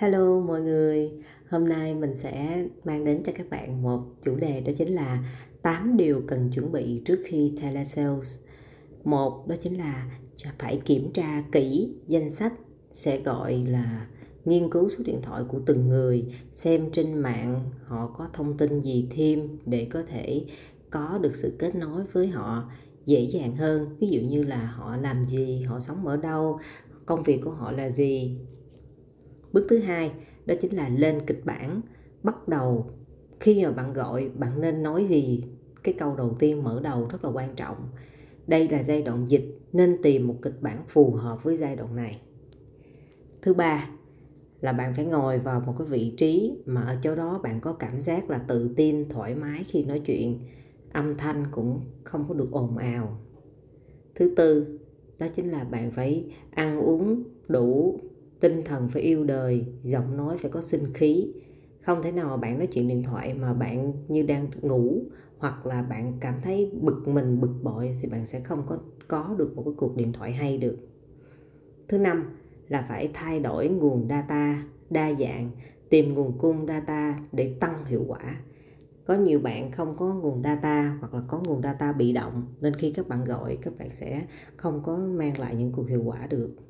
Hello 0.00 0.40
mọi 0.40 0.60
người, 0.60 1.10
hôm 1.48 1.68
nay 1.68 1.94
mình 1.94 2.14
sẽ 2.14 2.66
mang 2.84 3.04
đến 3.04 3.22
cho 3.24 3.32
các 3.36 3.50
bạn 3.50 3.82
một 3.82 4.00
chủ 4.22 4.36
đề 4.36 4.60
đó 4.60 4.72
chính 4.76 4.94
là 4.94 5.24
8 5.62 5.96
điều 5.96 6.22
cần 6.26 6.50
chuẩn 6.54 6.72
bị 6.72 7.02
trước 7.04 7.18
khi 7.24 7.52
telesales. 7.62 8.38
Một 9.04 9.48
đó 9.48 9.54
chính 9.60 9.78
là 9.78 10.10
phải 10.58 10.80
kiểm 10.84 11.12
tra 11.12 11.44
kỹ 11.52 11.94
danh 12.06 12.30
sách 12.30 12.52
sẽ 12.90 13.20
gọi 13.20 13.64
là 13.68 14.06
nghiên 14.44 14.70
cứu 14.70 14.88
số 14.88 15.04
điện 15.06 15.20
thoại 15.22 15.42
của 15.48 15.60
từng 15.66 15.88
người, 15.88 16.24
xem 16.52 16.90
trên 16.92 17.14
mạng 17.14 17.70
họ 17.84 18.14
có 18.18 18.28
thông 18.32 18.56
tin 18.56 18.80
gì 18.80 19.06
thêm 19.10 19.58
để 19.66 19.88
có 19.92 20.02
thể 20.08 20.44
có 20.90 21.18
được 21.22 21.36
sự 21.36 21.56
kết 21.58 21.74
nối 21.74 22.04
với 22.12 22.28
họ 22.28 22.70
dễ 23.06 23.20
dàng 23.20 23.56
hơn. 23.56 23.96
Ví 23.98 24.08
dụ 24.08 24.20
như 24.20 24.42
là 24.42 24.66
họ 24.66 24.96
làm 24.96 25.24
gì, 25.24 25.62
họ 25.62 25.80
sống 25.80 26.06
ở 26.06 26.16
đâu, 26.16 26.58
công 27.06 27.22
việc 27.22 27.40
của 27.44 27.50
họ 27.50 27.72
là 27.72 27.90
gì 27.90 28.38
bước 29.52 29.66
thứ 29.70 29.78
hai, 29.78 30.12
đó 30.46 30.54
chính 30.60 30.76
là 30.76 30.88
lên 30.88 31.18
kịch 31.26 31.40
bản. 31.44 31.80
Bắt 32.22 32.48
đầu, 32.48 32.90
khi 33.40 33.64
mà 33.64 33.70
bạn 33.70 33.92
gọi, 33.92 34.28
bạn 34.28 34.60
nên 34.60 34.82
nói 34.82 35.04
gì? 35.04 35.44
Cái 35.82 35.94
câu 35.98 36.16
đầu 36.16 36.36
tiên 36.38 36.62
mở 36.62 36.80
đầu 36.82 37.08
rất 37.10 37.24
là 37.24 37.30
quan 37.30 37.54
trọng. 37.56 37.88
Đây 38.46 38.68
là 38.68 38.82
giai 38.82 39.02
đoạn 39.02 39.28
dịch, 39.28 39.58
nên 39.72 39.96
tìm 40.02 40.26
một 40.26 40.36
kịch 40.42 40.62
bản 40.62 40.82
phù 40.88 41.10
hợp 41.10 41.44
với 41.44 41.56
giai 41.56 41.76
đoạn 41.76 41.96
này. 41.96 42.20
Thứ 43.42 43.54
ba, 43.54 43.90
là 44.60 44.72
bạn 44.72 44.94
phải 44.94 45.04
ngồi 45.04 45.38
vào 45.38 45.60
một 45.60 45.74
cái 45.78 45.86
vị 45.86 46.12
trí 46.16 46.56
mà 46.66 46.82
ở 46.82 46.96
chỗ 47.02 47.14
đó 47.16 47.40
bạn 47.42 47.60
có 47.60 47.72
cảm 47.72 48.00
giác 48.00 48.30
là 48.30 48.38
tự 48.38 48.70
tin, 48.76 49.08
thoải 49.08 49.34
mái 49.34 49.64
khi 49.64 49.84
nói 49.84 50.00
chuyện. 50.00 50.38
Âm 50.92 51.14
thanh 51.16 51.44
cũng 51.50 51.80
không 52.04 52.24
có 52.28 52.34
được 52.34 52.48
ồn 52.50 52.76
ào. 52.76 53.18
Thứ 54.14 54.34
tư, 54.36 54.78
đó 55.18 55.26
chính 55.34 55.50
là 55.50 55.64
bạn 55.64 55.90
phải 55.90 56.24
ăn 56.50 56.80
uống 56.80 57.22
đủ 57.48 58.00
tinh 58.40 58.62
thần 58.64 58.88
phải 58.88 59.02
yêu 59.02 59.24
đời, 59.24 59.64
giọng 59.82 60.16
nói 60.16 60.36
phải 60.38 60.50
có 60.50 60.60
sinh 60.60 60.92
khí. 60.94 61.32
Không 61.80 62.02
thể 62.02 62.12
nào 62.12 62.28
mà 62.28 62.36
bạn 62.36 62.58
nói 62.58 62.66
chuyện 62.66 62.88
điện 62.88 63.02
thoại 63.02 63.34
mà 63.34 63.52
bạn 63.52 63.92
như 64.08 64.22
đang 64.22 64.48
ngủ, 64.62 65.02
hoặc 65.38 65.66
là 65.66 65.82
bạn 65.82 66.12
cảm 66.20 66.34
thấy 66.42 66.72
bực 66.80 67.08
mình, 67.08 67.40
bực 67.40 67.52
bội 67.62 67.96
thì 68.00 68.08
bạn 68.08 68.26
sẽ 68.26 68.40
không 68.40 68.62
có 68.66 68.78
có 69.08 69.34
được 69.38 69.52
một 69.56 69.62
cái 69.64 69.74
cuộc 69.76 69.96
điện 69.96 70.12
thoại 70.12 70.32
hay 70.32 70.58
được. 70.58 70.76
Thứ 71.88 71.98
năm 71.98 72.36
là 72.68 72.82
phải 72.88 73.10
thay 73.14 73.40
đổi 73.40 73.68
nguồn 73.68 74.08
data, 74.08 74.64
đa 74.90 75.12
dạng, 75.12 75.50
tìm 75.90 76.14
nguồn 76.14 76.38
cung 76.38 76.66
data 76.66 77.20
để 77.32 77.56
tăng 77.60 77.84
hiệu 77.86 78.04
quả. 78.08 78.40
Có 79.06 79.14
nhiều 79.14 79.40
bạn 79.40 79.70
không 79.72 79.96
có 79.96 80.14
nguồn 80.14 80.42
data 80.42 80.96
hoặc 81.00 81.14
là 81.14 81.22
có 81.28 81.42
nguồn 81.46 81.62
data 81.62 81.92
bị 81.92 82.12
động, 82.12 82.46
nên 82.60 82.74
khi 82.74 82.90
các 82.90 83.08
bạn 83.08 83.24
gọi, 83.24 83.58
các 83.62 83.78
bạn 83.78 83.92
sẽ 83.92 84.26
không 84.56 84.82
có 84.82 84.96
mang 84.96 85.38
lại 85.38 85.54
những 85.54 85.72
cuộc 85.72 85.88
hiệu 85.88 86.02
quả 86.04 86.26
được 86.26 86.69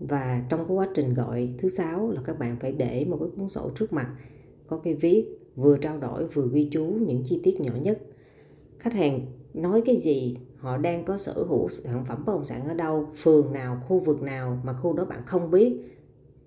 và 0.00 0.42
trong 0.48 0.68
cái 0.68 0.76
quá 0.76 0.88
trình 0.94 1.14
gọi 1.14 1.48
thứ 1.58 1.68
sáu 1.68 2.10
là 2.10 2.20
các 2.24 2.38
bạn 2.38 2.56
phải 2.60 2.72
để 2.72 3.06
một 3.08 3.16
cái 3.20 3.28
cuốn 3.36 3.48
sổ 3.48 3.70
trước 3.74 3.92
mặt, 3.92 4.10
có 4.66 4.76
cái 4.76 4.94
viết 4.94 5.26
vừa 5.56 5.76
trao 5.76 5.98
đổi 5.98 6.26
vừa 6.26 6.48
ghi 6.52 6.68
chú 6.72 6.84
những 6.84 7.22
chi 7.24 7.40
tiết 7.42 7.60
nhỏ 7.60 7.72
nhất. 7.82 7.98
Khách 8.78 8.92
hàng 8.92 9.26
nói 9.54 9.82
cái 9.86 9.96
gì, 9.96 10.36
họ 10.56 10.76
đang 10.76 11.04
có 11.04 11.18
sở 11.18 11.32
hữu 11.48 11.68
sản 11.68 12.04
phẩm 12.04 12.24
bất 12.26 12.32
động 12.32 12.44
sản 12.44 12.64
ở 12.64 12.74
đâu, 12.74 13.06
phường 13.16 13.52
nào, 13.52 13.82
khu 13.88 13.98
vực 13.98 14.22
nào 14.22 14.60
mà 14.64 14.72
khu 14.72 14.92
đó 14.92 15.04
bạn 15.04 15.22
không 15.26 15.50
biết. 15.50 15.76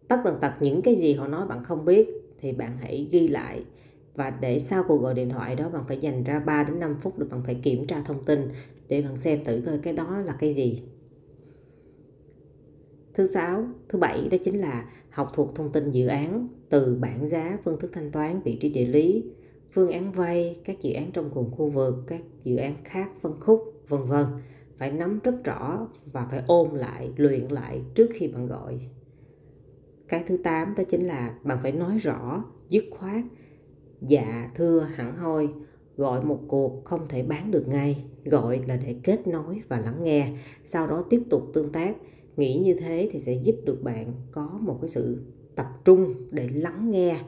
Tất 0.07 0.17
tần 0.23 0.37
tật 0.41 0.51
những 0.59 0.81
cái 0.81 0.95
gì 0.95 1.13
họ 1.13 1.27
nói 1.27 1.47
bạn 1.47 1.63
không 1.63 1.85
biết 1.85 2.09
thì 2.39 2.51
bạn 2.51 2.77
hãy 2.81 3.07
ghi 3.11 3.27
lại. 3.27 3.63
Và 4.15 4.29
để 4.29 4.59
sau 4.59 4.83
cuộc 4.87 4.97
gọi 4.97 5.13
điện 5.13 5.29
thoại 5.29 5.55
đó 5.55 5.69
bạn 5.69 5.83
phải 5.87 5.97
dành 5.97 6.23
ra 6.23 6.39
3 6.39 6.63
đến 6.63 6.79
5 6.79 6.95
phút 7.01 7.19
để 7.19 7.25
bạn 7.25 7.41
phải 7.45 7.55
kiểm 7.55 7.87
tra 7.87 8.01
thông 8.05 8.25
tin 8.25 8.49
để 8.87 9.01
bạn 9.01 9.17
xem 9.17 9.43
thử 9.43 9.61
coi 9.65 9.77
cái 9.77 9.93
đó 9.93 10.17
là 10.17 10.33
cái 10.39 10.53
gì. 10.53 10.83
Thứ 13.13 13.25
sáu, 13.25 13.65
thứ 13.89 13.99
bảy 13.99 14.27
đó 14.31 14.37
chính 14.43 14.59
là 14.59 14.89
học 15.09 15.29
thuộc 15.33 15.55
thông 15.55 15.71
tin 15.71 15.91
dự 15.91 16.07
án 16.07 16.47
từ 16.69 16.97
bảng 17.01 17.27
giá, 17.27 17.57
phương 17.63 17.79
thức 17.79 17.91
thanh 17.93 18.11
toán, 18.11 18.41
vị 18.41 18.55
trí 18.55 18.69
địa 18.69 18.85
lý, 18.85 19.23
phương 19.71 19.91
án 19.91 20.11
vay, 20.11 20.55
các 20.65 20.81
dự 20.81 20.93
án 20.93 21.11
trong 21.11 21.29
cùng 21.33 21.51
khu 21.51 21.69
vực, 21.69 21.95
các 22.07 22.21
dự 22.43 22.55
án 22.55 22.75
khác 22.83 23.11
phân 23.21 23.39
khúc, 23.39 23.83
vân 23.87 24.03
vân. 24.03 24.25
Phải 24.77 24.91
nắm 24.91 25.19
rất 25.23 25.43
rõ 25.43 25.87
và 26.11 26.27
phải 26.31 26.43
ôm 26.47 26.73
lại, 26.73 27.11
luyện 27.17 27.47
lại 27.47 27.81
trước 27.95 28.09
khi 28.13 28.27
bạn 28.27 28.47
gọi. 28.47 28.79
Cái 30.07 30.23
thứ 30.27 30.37
tám 30.37 30.73
đó 30.77 30.83
chính 30.83 31.01
là 31.01 31.35
bạn 31.43 31.57
phải 31.61 31.71
nói 31.71 31.97
rõ, 31.97 32.43
dứt 32.69 32.83
khoát, 32.91 33.23
dạ, 34.01 34.51
thưa, 34.55 34.79
hẳn 34.79 35.15
hoi, 35.15 35.49
gọi 35.97 36.25
một 36.25 36.39
cuộc 36.47 36.85
không 36.85 37.07
thể 37.09 37.23
bán 37.23 37.51
được 37.51 37.67
ngay, 37.67 38.05
gọi 38.25 38.61
là 38.67 38.77
để 38.85 38.95
kết 39.03 39.27
nối 39.27 39.61
và 39.67 39.79
lắng 39.79 40.03
nghe, 40.03 40.33
sau 40.63 40.87
đó 40.87 41.05
tiếp 41.09 41.21
tục 41.29 41.43
tương 41.53 41.71
tác 41.71 41.95
nghĩ 42.37 42.57
như 42.57 42.73
thế 42.73 43.09
thì 43.11 43.19
sẽ 43.19 43.33
giúp 43.33 43.55
được 43.65 43.83
bạn 43.83 44.13
có 44.31 44.59
một 44.61 44.77
cái 44.81 44.89
sự 44.89 45.21
tập 45.55 45.67
trung 45.85 46.13
để 46.31 46.49
lắng 46.49 46.91
nghe, 46.91 47.19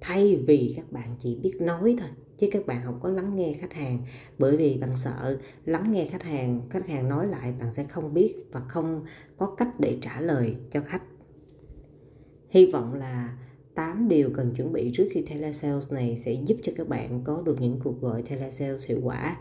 thay 0.00 0.36
vì 0.36 0.72
các 0.76 0.92
bạn 0.92 1.16
chỉ 1.18 1.36
biết 1.42 1.54
nói 1.60 1.96
thôi, 1.98 2.08
chứ 2.36 2.48
các 2.52 2.66
bạn 2.66 2.80
không 2.84 2.98
có 3.02 3.08
lắng 3.08 3.36
nghe 3.36 3.52
khách 3.52 3.72
hàng. 3.72 3.98
Bởi 4.38 4.56
vì 4.56 4.76
bạn 4.76 4.96
sợ 4.96 5.38
lắng 5.64 5.92
nghe 5.92 6.04
khách 6.04 6.22
hàng 6.22 6.60
khách 6.70 6.88
hàng 6.88 7.08
nói 7.08 7.26
lại 7.26 7.52
bạn 7.60 7.72
sẽ 7.72 7.84
không 7.84 8.14
biết 8.14 8.34
và 8.52 8.60
không 8.60 9.04
có 9.36 9.46
cách 9.46 9.80
để 9.80 9.98
trả 10.00 10.20
lời 10.20 10.56
cho 10.70 10.80
khách. 10.80 11.02
Hy 12.48 12.66
vọng 12.66 12.94
là 12.94 13.38
8 13.74 14.08
điều 14.08 14.30
cần 14.36 14.54
chuẩn 14.54 14.72
bị 14.72 14.90
trước 14.94 15.08
khi 15.10 15.22
telesales 15.22 15.92
này 15.92 16.16
sẽ 16.16 16.32
giúp 16.32 16.56
cho 16.62 16.72
các 16.76 16.88
bạn 16.88 17.20
có 17.24 17.42
được 17.42 17.60
những 17.60 17.80
cuộc 17.84 18.00
gọi 18.00 18.22
telesales 18.22 18.86
hiệu 18.86 19.00
quả, 19.02 19.36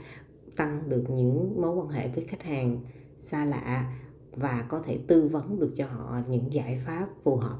tăng 0.55 0.89
được 0.89 1.03
những 1.09 1.61
mối 1.61 1.75
quan 1.75 1.89
hệ 1.89 2.07
với 2.07 2.23
khách 2.23 2.43
hàng 2.43 2.79
xa 3.19 3.45
lạ 3.45 3.93
và 4.37 4.65
có 4.69 4.81
thể 4.81 4.99
tư 5.07 5.27
vấn 5.27 5.59
được 5.59 5.71
cho 5.75 5.87
họ 5.87 6.19
những 6.27 6.53
giải 6.53 6.81
pháp 6.85 7.07
phù 7.23 7.37
hợp. 7.37 7.59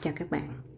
Cho 0.00 0.10
các 0.16 0.30
bạn. 0.30 0.69